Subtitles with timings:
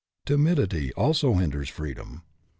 [0.25, 2.23] Timidity also hinders freedom.